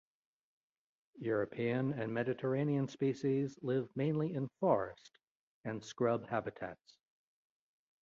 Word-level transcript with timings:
The 1.13 1.25
European 1.25 1.93
and 1.93 2.11
Mediterranean 2.11 2.87
species 2.87 3.59
live 3.61 3.87
mainly 3.95 4.33
in 4.33 4.47
forest 4.59 5.11
and 5.63 5.85
scrub 5.85 6.25
habitats. 6.27 6.97